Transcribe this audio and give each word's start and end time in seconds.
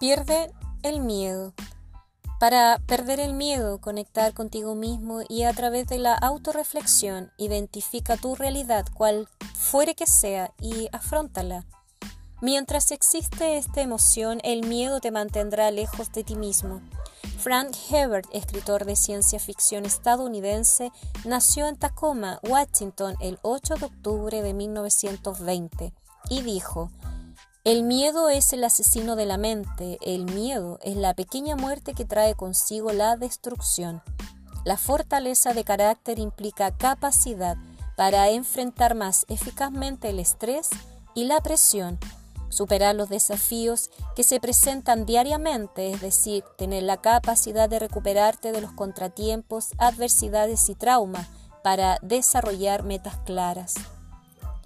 Pierde 0.00 0.50
el 0.82 1.00
miedo. 1.00 1.52
Para 2.38 2.78
perder 2.86 3.20
el 3.20 3.34
miedo, 3.34 3.82
conectar 3.82 4.32
contigo 4.32 4.74
mismo 4.74 5.20
y 5.28 5.42
a 5.42 5.52
través 5.52 5.88
de 5.88 5.98
la 5.98 6.14
autorreflexión, 6.14 7.30
identifica 7.36 8.16
tu 8.16 8.34
realidad 8.34 8.86
cual 8.94 9.28
fuere 9.52 9.94
que 9.94 10.06
sea 10.06 10.54
y 10.58 10.88
afrontala. 10.92 11.66
Mientras 12.40 12.92
existe 12.92 13.58
esta 13.58 13.82
emoción, 13.82 14.40
el 14.42 14.66
miedo 14.66 15.00
te 15.00 15.10
mantendrá 15.10 15.70
lejos 15.70 16.10
de 16.12 16.24
ti 16.24 16.34
mismo. 16.34 16.80
Frank 17.36 17.76
Herbert, 17.90 18.26
escritor 18.32 18.86
de 18.86 18.96
ciencia 18.96 19.38
ficción 19.38 19.84
estadounidense, 19.84 20.92
nació 21.26 21.66
en 21.66 21.76
Tacoma, 21.76 22.40
Washington, 22.42 23.16
el 23.20 23.38
8 23.42 23.74
de 23.74 23.84
octubre 23.84 24.40
de 24.40 24.54
1920 24.54 25.92
y 26.30 26.40
dijo, 26.40 26.90
el 27.64 27.82
miedo 27.82 28.30
es 28.30 28.54
el 28.54 28.64
asesino 28.64 29.16
de 29.16 29.26
la 29.26 29.36
mente, 29.36 29.98
el 30.00 30.24
miedo 30.24 30.78
es 30.82 30.96
la 30.96 31.12
pequeña 31.12 31.56
muerte 31.56 31.92
que 31.92 32.06
trae 32.06 32.34
consigo 32.34 32.92
la 32.92 33.16
destrucción. 33.18 34.02
La 34.64 34.78
fortaleza 34.78 35.52
de 35.52 35.64
carácter 35.64 36.18
implica 36.18 36.74
capacidad 36.74 37.58
para 37.96 38.30
enfrentar 38.30 38.94
más 38.94 39.26
eficazmente 39.28 40.08
el 40.08 40.20
estrés 40.20 40.70
y 41.14 41.24
la 41.24 41.42
presión, 41.42 41.98
superar 42.48 42.94
los 42.94 43.10
desafíos 43.10 43.90
que 44.16 44.24
se 44.24 44.40
presentan 44.40 45.04
diariamente, 45.04 45.92
es 45.92 46.00
decir, 46.00 46.44
tener 46.56 46.84
la 46.84 46.96
capacidad 47.02 47.68
de 47.68 47.78
recuperarte 47.78 48.52
de 48.52 48.62
los 48.62 48.72
contratiempos, 48.72 49.72
adversidades 49.76 50.66
y 50.70 50.74
traumas 50.74 51.28
para 51.62 51.98
desarrollar 52.00 52.84
metas 52.84 53.18
claras. 53.26 53.74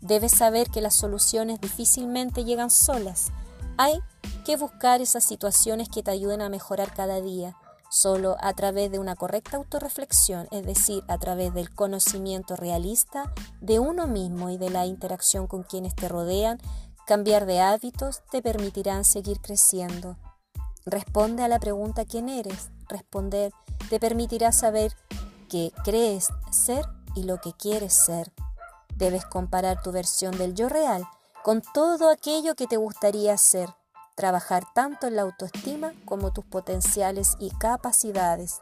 Debes 0.00 0.32
saber 0.32 0.70
que 0.70 0.80
las 0.80 0.94
soluciones 0.94 1.60
difícilmente 1.60 2.44
llegan 2.44 2.70
solas. 2.70 3.32
Hay 3.76 4.00
que 4.44 4.56
buscar 4.56 5.00
esas 5.00 5.24
situaciones 5.24 5.88
que 5.88 6.02
te 6.02 6.10
ayuden 6.10 6.40
a 6.40 6.48
mejorar 6.48 6.92
cada 6.94 7.20
día. 7.20 7.56
Solo 7.90 8.36
a 8.40 8.52
través 8.52 8.90
de 8.90 8.98
una 8.98 9.14
correcta 9.14 9.56
autorreflexión, 9.56 10.48
es 10.50 10.64
decir, 10.64 11.04
a 11.08 11.18
través 11.18 11.54
del 11.54 11.72
conocimiento 11.74 12.56
realista 12.56 13.32
de 13.60 13.78
uno 13.78 14.06
mismo 14.06 14.50
y 14.50 14.58
de 14.58 14.70
la 14.70 14.86
interacción 14.86 15.46
con 15.46 15.62
quienes 15.62 15.94
te 15.94 16.08
rodean, 16.08 16.58
cambiar 17.06 17.46
de 17.46 17.60
hábitos 17.60 18.22
te 18.30 18.42
permitirán 18.42 19.04
seguir 19.04 19.40
creciendo. 19.40 20.16
Responde 20.84 21.42
a 21.42 21.48
la 21.48 21.58
pregunta 21.58 22.04
¿quién 22.04 22.28
eres? 22.28 22.70
Responder 22.88 23.52
te 23.88 24.00
permitirá 24.00 24.52
saber 24.52 24.92
qué 25.48 25.72
crees 25.84 26.28
ser 26.50 26.84
y 27.14 27.22
lo 27.22 27.40
que 27.40 27.52
quieres 27.52 27.92
ser. 27.92 28.32
Debes 28.96 29.24
comparar 29.24 29.82
tu 29.82 29.92
versión 29.92 30.36
del 30.36 30.54
yo 30.54 30.68
real 30.68 31.06
con 31.44 31.62
todo 31.62 32.10
aquello 32.10 32.56
que 32.56 32.66
te 32.66 32.76
gustaría 32.76 33.36
ser, 33.36 33.68
trabajar 34.16 34.64
tanto 34.74 35.06
en 35.06 35.16
la 35.16 35.22
autoestima 35.22 35.92
como 36.04 36.32
tus 36.32 36.44
potenciales 36.44 37.36
y 37.38 37.50
capacidades. 37.50 38.60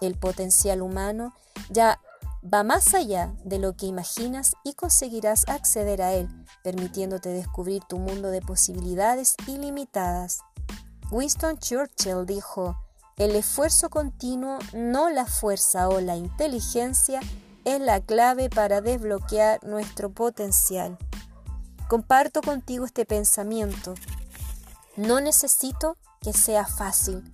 El 0.00 0.18
potencial 0.18 0.82
humano 0.82 1.32
ya 1.70 2.00
va 2.42 2.64
más 2.64 2.94
allá 2.94 3.32
de 3.44 3.58
lo 3.58 3.76
que 3.76 3.86
imaginas 3.86 4.56
y 4.64 4.74
conseguirás 4.74 5.48
acceder 5.48 6.02
a 6.02 6.14
él, 6.14 6.28
permitiéndote 6.64 7.28
descubrir 7.28 7.84
tu 7.84 7.98
mundo 7.98 8.30
de 8.30 8.40
posibilidades 8.40 9.36
ilimitadas. 9.46 10.40
Winston 11.10 11.58
Churchill 11.58 12.26
dijo, 12.26 12.76
el 13.16 13.36
esfuerzo 13.36 13.88
continuo, 13.88 14.58
no 14.74 15.10
la 15.10 15.26
fuerza 15.26 15.88
o 15.88 16.00
la 16.00 16.16
inteligencia, 16.16 17.20
es 17.66 17.80
la 17.80 18.00
clave 18.00 18.48
para 18.48 18.80
desbloquear 18.80 19.62
nuestro 19.64 20.08
potencial. 20.08 20.96
Comparto 21.88 22.40
contigo 22.40 22.86
este 22.86 23.04
pensamiento. 23.04 23.94
No 24.96 25.20
necesito 25.20 25.96
que 26.22 26.32
sea 26.32 26.64
fácil, 26.64 27.24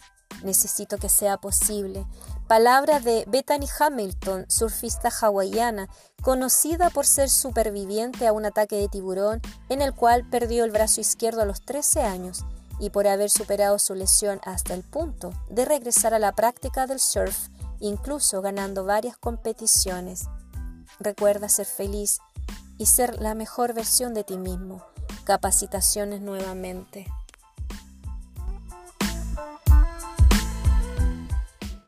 necesito 0.43 0.97
que 0.97 1.11
sea 1.11 1.37
posible. 1.37 2.07
Palabra 2.49 2.99
de 2.99 3.25
Bethany 3.29 3.69
Hamilton, 3.79 4.47
surfista 4.49 5.11
hawaiana, 5.11 5.91
conocida 6.23 6.89
por 6.89 7.07
ser 7.07 7.29
superviviente 7.29 8.27
a 8.27 8.33
un 8.33 8.47
ataque 8.47 8.77
de 8.77 8.89
tiburón 8.89 9.43
en 9.69 9.83
el 9.83 9.95
cual 9.95 10.29
perdió 10.31 10.65
el 10.65 10.71
brazo 10.71 11.03
izquierdo 11.03 11.43
a 11.43 11.47
los 11.47 11.63
13 11.63 12.03
años 12.03 12.45
y 12.81 12.89
por 12.89 13.07
haber 13.07 13.29
superado 13.29 13.79
su 13.79 13.95
lesión 13.95 14.41
hasta 14.45 14.73
el 14.73 14.83
punto 14.83 15.35
de 15.51 15.67
regresar 15.67 16.15
a 16.15 16.19
la 16.19 16.33
práctica 16.33 16.87
del 16.87 17.01
surf 17.01 17.49
incluso 17.83 18.41
ganando 18.41 18.85
varias 18.85 19.17
competiciones. 19.19 20.29
Recuerda 21.01 21.49
ser 21.49 21.67
feliz 21.67 22.21
y 22.79 22.87
ser 22.87 23.21
la 23.21 23.35
mejor 23.35 23.75
versión 23.75 24.15
de 24.15 24.25
ti 24.25 24.39
mismo. 24.39 24.83
Capacitaciones 25.25 26.21
nuevamente. 26.21 27.07